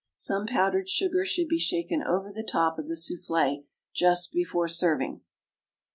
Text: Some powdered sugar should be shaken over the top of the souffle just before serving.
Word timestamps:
Some 0.15 0.47
powdered 0.47 0.89
sugar 0.89 1.23
should 1.25 1.47
be 1.47 1.59
shaken 1.59 2.01
over 2.01 2.31
the 2.33 2.41
top 2.41 2.79
of 2.79 2.87
the 2.87 2.95
souffle 2.95 3.65
just 3.93 4.31
before 4.31 4.67
serving. 4.67 5.21